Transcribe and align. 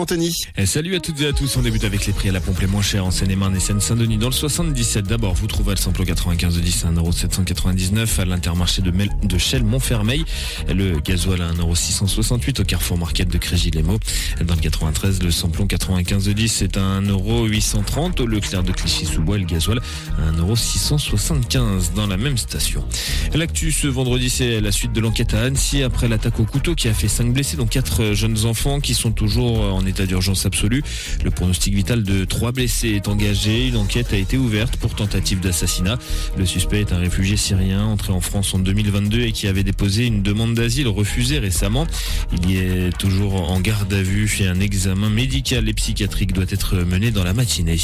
Anthony. 0.00 0.34
Et 0.56 0.64
salut 0.64 0.96
à 0.96 1.00
toutes 1.00 1.20
et 1.20 1.26
à 1.26 1.34
tous. 1.34 1.58
On 1.58 1.62
débute 1.62 1.84
avec 1.84 2.06
les 2.06 2.14
prix 2.14 2.30
à 2.30 2.32
la 2.32 2.40
pompe 2.40 2.58
les 2.60 2.66
moins 2.66 2.80
chers 2.80 3.04
en 3.04 3.10
Seine-et-Marne 3.10 3.54
et 3.54 3.60
Seine-Saint-Denis. 3.60 4.16
Dans 4.16 4.28
le 4.28 4.32
77, 4.32 5.06
d'abord, 5.06 5.34
vous 5.34 5.46
trouvez 5.46 5.72
le 5.72 5.76
samplon 5.76 6.04
95 6.04 6.56
de 6.56 6.60
10 6.60 6.84
à 6.86 6.92
1,799€ 6.92 8.20
à 8.20 8.24
l'intermarché 8.24 8.80
de, 8.80 8.90
Mel 8.90 9.10
de 9.22 9.36
Chelles 9.36 9.62
Montfermeil. 9.62 10.24
Le 10.68 11.00
gasoil 11.00 11.42
à 11.42 11.52
1,668€ 11.52 12.62
au 12.62 12.64
Carrefour 12.64 12.96
Market 12.96 13.28
de 13.28 13.36
Crégis-les-Maux. 13.36 13.98
Dans 14.42 14.54
le 14.54 14.60
93, 14.60 15.22
le 15.22 15.30
samplon 15.30 15.66
95 15.66 16.24
de 16.24 16.32
10 16.32 16.62
est 16.62 16.76
à 16.78 17.00
1,830€ 17.02 18.22
au 18.22 18.26
Leclerc 18.26 18.62
de 18.62 18.72
Clichy-sous-Bois 18.72 19.36
le 19.36 19.44
gasoil 19.44 19.80
à 20.18 20.32
1,675€ 20.32 21.92
dans 21.94 22.06
la 22.06 22.16
même 22.16 22.38
station. 22.38 22.82
L'actu 23.34 23.70
ce 23.70 23.86
vendredi, 23.86 24.30
c'est 24.30 24.62
la 24.62 24.72
suite 24.72 24.92
de 24.92 25.00
l'enquête 25.00 25.34
à 25.34 25.42
Annecy 25.42 25.82
après 25.82 26.08
l'attaque 26.08 26.40
au 26.40 26.44
couteau 26.44 26.74
qui 26.74 26.88
a 26.88 26.94
fait 26.94 27.08
5 27.08 27.34
blessés, 27.34 27.58
dont 27.58 27.66
4 27.66 28.14
jeunes 28.14 28.46
enfants 28.46 28.80
qui 28.80 28.94
sont 28.94 29.12
toujours 29.12 29.60
en 29.60 29.89
état 29.90 30.06
d'urgence 30.06 30.46
absolue. 30.46 30.82
Le 31.24 31.30
pronostic 31.30 31.74
vital 31.74 32.02
de 32.02 32.24
trois 32.24 32.52
blessés 32.52 32.90
est 32.90 33.08
engagé. 33.08 33.68
Une 33.68 33.76
enquête 33.76 34.12
a 34.12 34.16
été 34.16 34.36
ouverte 34.36 34.76
pour 34.76 34.94
tentative 34.94 35.40
d'assassinat. 35.40 35.98
Le 36.36 36.46
suspect 36.46 36.80
est 36.80 36.92
un 36.92 36.98
réfugié 36.98 37.36
syrien 37.36 37.84
entré 37.84 38.12
en 38.12 38.20
France 38.20 38.54
en 38.54 38.58
2022 38.58 39.20
et 39.20 39.32
qui 39.32 39.46
avait 39.46 39.64
déposé 39.64 40.06
une 40.06 40.22
demande 40.22 40.54
d'asile 40.54 40.88
refusée 40.88 41.38
récemment. 41.38 41.86
Il 42.32 42.50
y 42.50 42.58
est 42.58 42.96
toujours 42.98 43.50
en 43.50 43.60
garde 43.60 43.92
à 43.92 44.02
vue 44.02 44.30
et 44.40 44.46
un 44.46 44.60
examen 44.60 45.10
médical 45.10 45.68
et 45.68 45.74
psychiatrique 45.74 46.32
doit 46.32 46.44
être 46.48 46.76
mené 46.76 47.10
dans 47.10 47.24
la 47.24 47.34
matinée. 47.34 47.76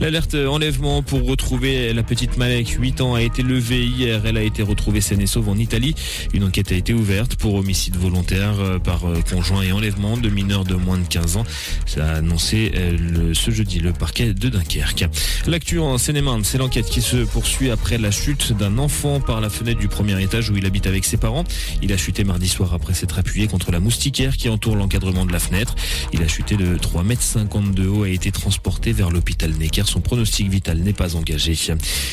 L'alerte 0.00 0.34
enlèvement 0.34 1.02
pour 1.02 1.24
retrouver 1.24 1.92
la 1.92 2.02
petite 2.02 2.36
Malek, 2.36 2.68
8 2.80 3.00
ans, 3.00 3.14
a 3.14 3.22
été 3.22 3.42
levée 3.42 3.84
hier. 3.84 4.22
Elle 4.24 4.36
a 4.36 4.42
été 4.42 4.62
retrouvée 4.62 5.00
saine 5.00 5.20
et 5.20 5.26
sauve 5.26 5.48
en 5.48 5.56
Italie. 5.56 5.94
Une 6.32 6.44
enquête 6.44 6.72
a 6.72 6.74
été 6.74 6.94
ouverte 6.94 7.36
pour 7.36 7.54
homicide 7.54 7.96
volontaire 7.96 8.54
euh, 8.60 8.78
par 8.78 9.06
euh, 9.06 9.20
conjoint 9.28 9.62
et 9.62 9.72
enlèvement 9.72 10.16
de 10.16 10.28
mineurs 10.28 10.64
de 10.64 10.74
moins 10.74 10.98
de 10.98 11.06
15 11.06 11.36
ans. 11.36 11.39
Ça 11.86 12.06
a 12.06 12.16
annoncé 12.16 12.72
euh, 12.74 13.34
ce 13.34 13.50
jeudi 13.50 13.80
le 13.80 13.92
parquet 13.92 14.32
de 14.32 14.48
Dunkerque. 14.48 15.06
L'actu 15.46 15.78
en 15.78 15.98
seine 15.98 16.20
c'est 16.42 16.58
l'enquête 16.58 16.86
qui 16.86 17.00
se 17.00 17.16
poursuit 17.16 17.70
après 17.70 17.96
la 17.96 18.10
chute 18.10 18.52
d'un 18.52 18.78
enfant 18.78 19.20
par 19.20 19.40
la 19.40 19.48
fenêtre 19.48 19.80
du 19.80 19.88
premier 19.88 20.22
étage 20.22 20.50
où 20.50 20.56
il 20.56 20.66
habite 20.66 20.86
avec 20.86 21.04
ses 21.04 21.16
parents. 21.16 21.44
Il 21.82 21.92
a 21.92 21.96
chuté 21.96 22.24
mardi 22.24 22.48
soir 22.48 22.74
après 22.74 22.94
s'être 22.94 23.18
appuyé 23.18 23.46
contre 23.46 23.72
la 23.72 23.80
moustiquaire 23.80 24.36
qui 24.36 24.48
entoure 24.48 24.76
l'encadrement 24.76 25.24
de 25.24 25.32
la 25.32 25.38
fenêtre. 25.38 25.74
Il 26.12 26.22
a 26.22 26.28
chuté 26.28 26.56
de 26.56 26.76
3,50 26.76 27.04
mètres 27.04 27.74
de 27.74 27.88
haut 27.88 28.04
et 28.04 28.10
a 28.10 28.12
été 28.12 28.30
transporté 28.30 28.92
vers 28.92 29.10
l'hôpital 29.10 29.52
Necker. 29.52 29.84
Son 29.86 30.00
pronostic 30.00 30.48
vital 30.50 30.78
n'est 30.78 30.92
pas 30.92 31.16
engagé. 31.16 31.56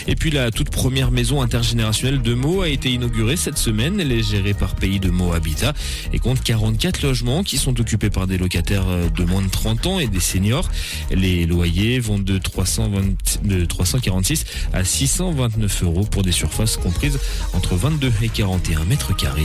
Et 0.07 0.15
puis 0.15 0.31
la 0.31 0.51
toute 0.51 0.69
première 0.69 1.11
maison 1.11 1.41
intergénérationnelle 1.41 2.21
de 2.21 2.33
Meaux 2.33 2.61
a 2.61 2.69
été 2.69 2.89
inaugurée 2.89 3.35
cette 3.35 3.57
semaine. 3.57 3.99
Elle 3.99 4.11
est 4.11 4.23
gérée 4.23 4.53
par 4.53 4.75
Pays 4.75 4.99
de 4.99 5.09
Meaux 5.09 5.33
Habitat 5.33 5.73
et 6.13 6.19
compte 6.19 6.41
44 6.41 7.01
logements 7.01 7.43
qui 7.43 7.57
sont 7.57 7.79
occupés 7.79 8.09
par 8.09 8.27
des 8.27 8.37
locataires 8.37 8.87
euh, 8.87 9.06
de 9.09 9.23
moins 9.23 9.41
de 9.41 9.49
30 9.49 9.87
ans 9.87 9.99
et 9.99 10.07
des 10.07 10.19
seniors. 10.19 10.69
Les 11.11 11.45
loyers 11.45 11.99
vont 11.99 12.19
de, 12.19 12.37
320, 12.37 13.45
de 13.45 13.65
346 13.65 14.45
à 14.73 14.83
629 14.83 15.83
euros 15.83 16.03
pour 16.03 16.23
des 16.23 16.31
surfaces 16.31 16.77
comprises 16.77 17.19
entre 17.53 17.75
22 17.75 18.11
et 18.21 18.29
41 18.29 18.85
mètres 18.85 19.15
carrés. 19.15 19.37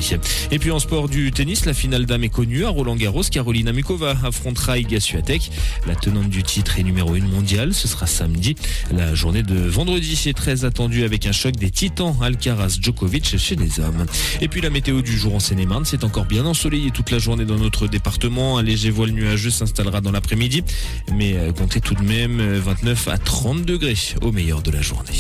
Et 0.51 0.59
puis 0.59 0.71
en 0.71 0.79
sport 0.79 1.09
du 1.09 1.31
tennis, 1.33 1.65
la 1.67 1.75
finale 1.75 2.07
dame 2.07 2.25
est 2.25 2.29
connue 2.29 2.65
à 2.65 2.71
Roland 2.71 2.97
Garros. 2.97 3.23
Carolina 3.31 3.73
Mukova 3.73 4.17
affrontera 4.25 4.79
Iga 4.79 5.01
Swiatek. 5.01 5.51
La 5.87 5.95
tenante 5.95 6.29
du 6.29 6.43
titre 6.43 6.79
est 6.79 6.83
numéro 6.83 7.15
1 7.15 7.21
mondial. 7.21 7.75
Ce 7.75 7.87
sera 7.89 8.07
samedi. 8.07 8.57
La 8.91 9.15
journée 9.15 9.43
de 9.43 9.55
vendredi 9.55 10.19
est 10.27 10.37
très 10.37 10.65
attendue 10.65 11.05
avec 11.05 11.27
un 11.27 11.33
choc 11.33 11.57
des 11.57 11.71
titans 11.71 12.17
Alcaraz 12.21 12.79
Djokovic 12.81 13.37
chez 13.39 13.57
les 13.57 13.81
hommes. 13.81 14.07
Et 14.41 14.49
puis 14.49 14.61
la 14.61 14.71
météo 14.71 15.03
du 15.03 15.17
jour 15.17 15.35
en 15.35 15.41
Seine-et-Marne, 15.41 15.85
c'est 15.85 16.05
encore 16.05 16.25
bien 16.25 16.45
ensoleillé 16.47 16.91
toute 16.91 17.11
la 17.11 17.19
journée 17.19 17.45
dans 17.45 17.59
notre 17.59 17.87
département. 17.87 18.59
Un 18.59 18.63
léger 18.63 18.91
voile 18.91 19.11
nuageux 19.11 19.51
s'installera 19.53 20.01
dans 20.01 20.13
l'après-midi, 20.13 20.65
mais 21.13 21.35
euh, 21.35 21.53
comptez 21.53 21.81
tout 21.81 21.95
de 21.95 22.03
même 22.03 22.41
euh, 22.41 22.61
29 22.61 23.09
à 23.09 23.19
30 23.19 23.63
degrés 23.63 23.97
au 24.21 24.33
meilleur 24.33 24.63
de 24.63 24.71
la 24.71 24.81
journée. 24.81 25.13